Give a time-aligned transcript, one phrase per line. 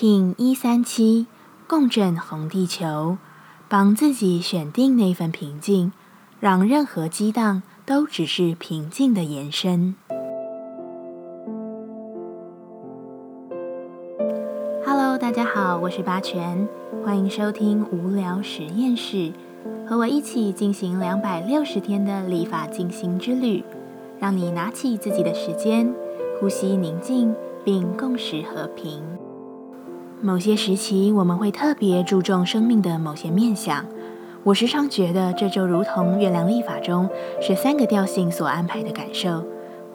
[0.00, 1.26] King 一三七
[1.68, 3.18] 共振红地球，
[3.68, 5.92] 帮自己选定那份平静，
[6.40, 9.94] 让任何激荡都只是平静的延伸。
[14.86, 16.66] Hello，大家好，我是八全，
[17.04, 19.30] 欢迎收听无聊实验室，
[19.86, 23.62] 和我一起进行两百六十天的立法进行之旅，
[24.18, 25.94] 让你拿起自己的时间，
[26.40, 29.02] 呼吸宁静，并共识和平。
[30.22, 33.86] 某些时期，我们会特别注重生命的某些面相。
[34.44, 37.08] 我时常觉得，这就如同月亮历法中
[37.40, 39.42] 是三个调性所安排的感受：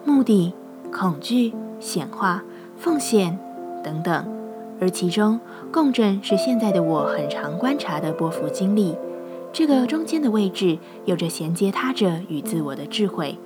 [0.04, 0.52] 目的、
[0.92, 2.42] 恐惧、显化、
[2.76, 3.38] 奉献
[3.84, 4.26] 等等。
[4.80, 5.38] 而其中，
[5.72, 8.96] 共振是现在的我很常观察的波幅经历。
[9.52, 13.38] 这个中间的位置，有着衔接他者与自我的智慧，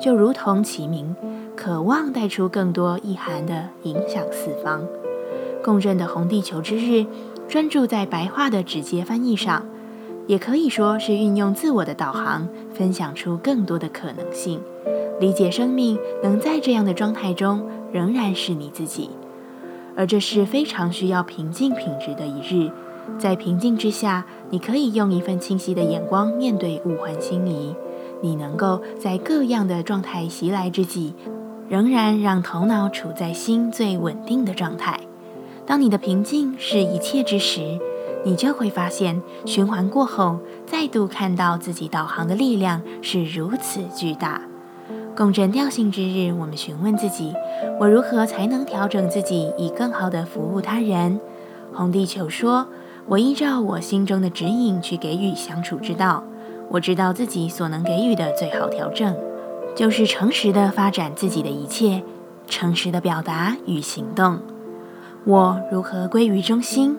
[0.00, 1.14] 就如同其名，
[1.54, 4.82] 渴望带出更多意涵的影响四方。
[5.62, 7.06] 共振的红地球之日，
[7.48, 9.64] 专注在白话的直接翻译上，
[10.26, 14.60] 也可以说是运用自我的导航，分享出更多的可能性。
[15.20, 19.10] 理解生命能在这样的状态中仍然是你自己，
[19.96, 22.70] 而这是非常需要平静品质的一日。
[23.18, 27.74] 在平静之下，你可以用一份清晰的眼光面对物换星移。
[28.20, 31.12] 你能够在各样的状态袭来之际，
[31.68, 34.98] 仍然让头脑处在心最稳定的状态。
[35.66, 37.78] 当你的平静是一切之时，
[38.24, 44.42] 你就会发现，循环过后，再度看到自己导航的力量是如此巨大。
[45.16, 47.32] 共振调性之日，我们询问自己：
[47.78, 51.20] 我如何才能调整自己，以更好的服务他人？
[51.72, 52.66] 红地球说：
[53.06, 56.24] 我依照我心中的指引去给予相处之道。
[56.70, 59.14] 我知道自己所能给予的最好调整，
[59.76, 62.02] 就是诚实的发展自己的一切，
[62.46, 64.38] 诚实的表达与行动。
[65.24, 66.98] 我如何归于中心？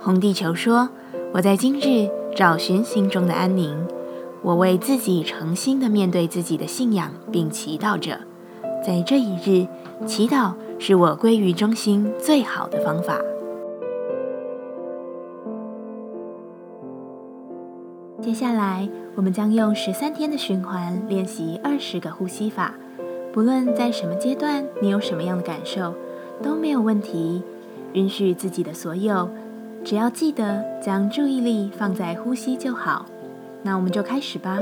[0.00, 0.88] 红地球说
[1.34, 3.76] ：“我在今日找寻心中的安宁。
[4.40, 8.20] 我为自己诚心的面对自己的信仰，并祈祷着。
[8.82, 9.66] 在这一日，
[10.06, 13.20] 祈祷是我归于中心最好的方法。”
[18.22, 22.72] 接下来，我们将用十三天的循环练习二十个呼吸法。
[23.34, 25.94] 不论在什么阶段，你有什么样的感受？
[26.42, 27.42] 都没有问题，
[27.92, 29.28] 允许自己的所有，
[29.84, 33.06] 只要记得将注意力放在呼吸就好。
[33.62, 34.58] 那我们就开始吧。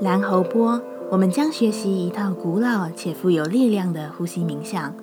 [0.00, 0.80] 蓝喉波，
[1.10, 4.94] 我们将学习一套古老且富有力量的呼吸冥想。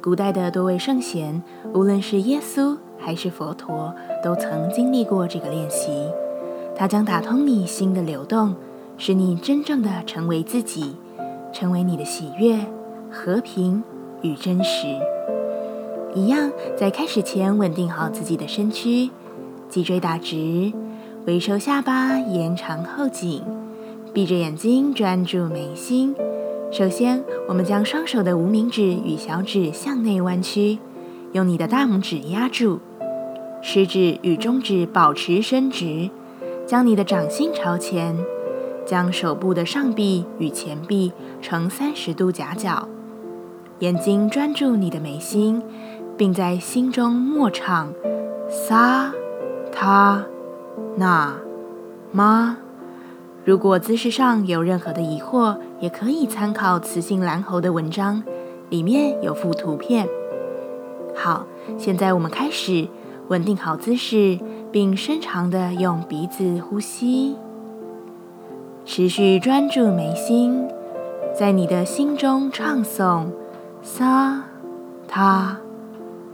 [0.00, 1.42] 古代的多位圣贤，
[1.74, 3.94] 无论是耶稣还是佛陀，
[4.24, 6.08] 都曾经历过这个练习。
[6.74, 8.54] 它将打通你心的流动，
[8.96, 10.96] 使你真正的成为自己，
[11.52, 12.58] 成为你的喜悦、
[13.10, 13.82] 和平
[14.22, 14.86] 与真实。
[16.14, 19.10] 一样，在开始前稳定好自己的身躯，
[19.68, 20.72] 脊椎打直，
[21.26, 23.42] 微收下巴，延长后颈，
[24.12, 26.14] 闭着眼睛专注眉心。
[26.70, 30.78] 首先，我们将双手的无名指与小指向内弯曲，
[31.32, 32.80] 用你的大拇指压住，
[33.62, 36.10] 食指与中指保持伸直，
[36.66, 38.16] 将你的掌心朝前，
[38.84, 42.88] 将手部的上臂与前臂呈三十度夹角，
[43.80, 45.62] 眼睛专注你的眉心。
[46.18, 47.94] 并在心中默唱
[48.50, 49.12] 萨
[49.72, 50.26] 他
[50.96, 51.38] 那
[52.10, 52.58] 妈。
[53.44, 58.22] 如果姿势上有任何的疑惑，也可以参考雌性蓝猴的文章，
[58.68, 60.06] 里面有附图片。
[61.14, 61.46] 好，
[61.78, 62.88] 现在我们开始
[63.28, 64.38] 稳定好姿势，
[64.72, 67.36] 并深长的用鼻子呼吸，
[68.84, 70.68] 持续专注眉心，
[71.32, 73.28] 在你的心中唱诵
[73.90, 74.42] 萨
[75.08, 75.56] 他。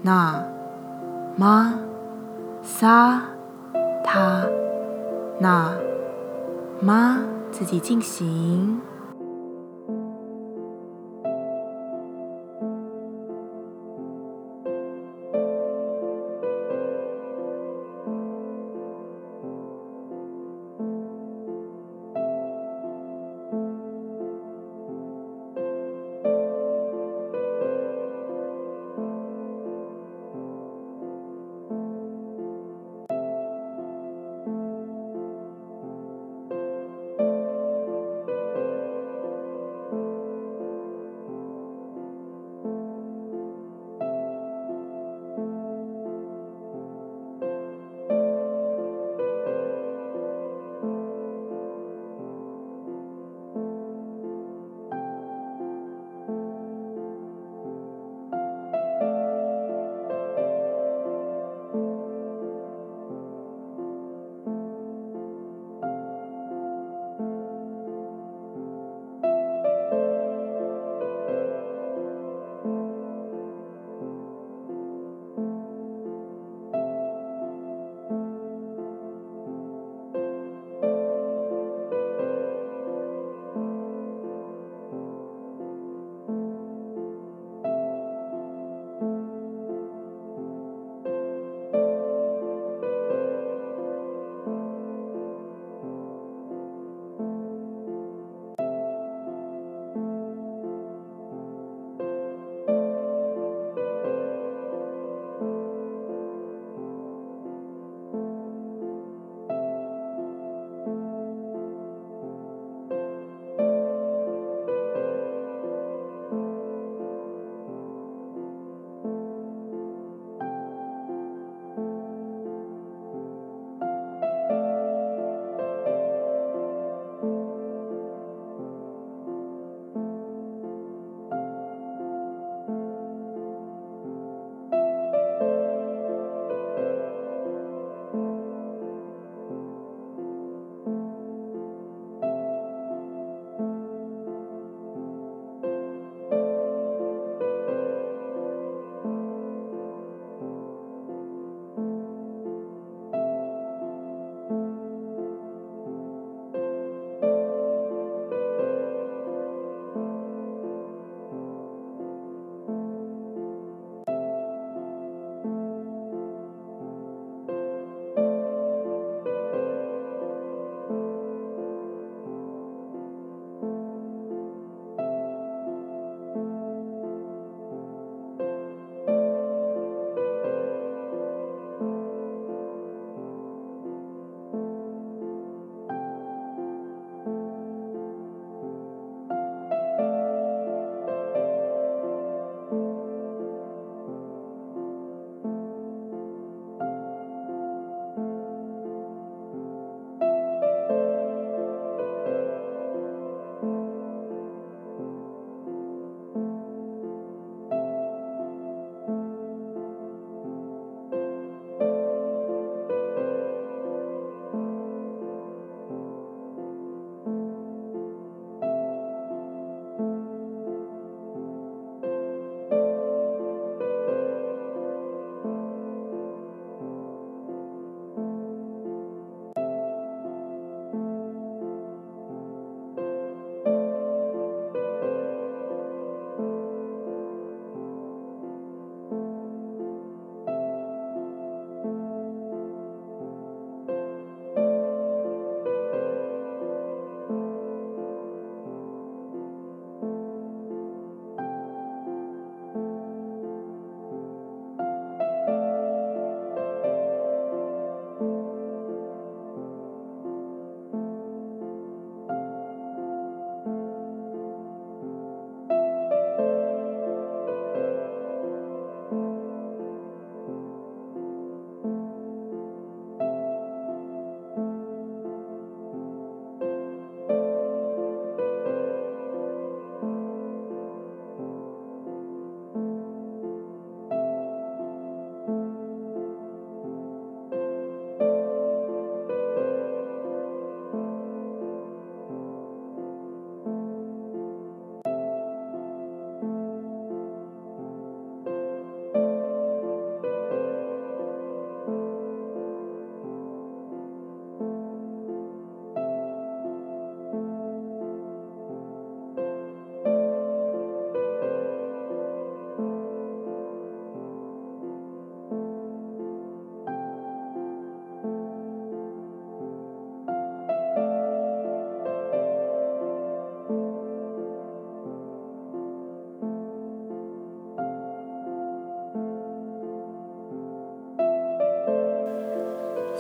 [0.03, 0.45] 那
[1.37, 1.79] 玛
[2.63, 3.23] 萨
[4.05, 4.45] 他
[5.39, 5.73] 那
[6.83, 7.17] 玛，
[7.53, 8.81] 自己进行。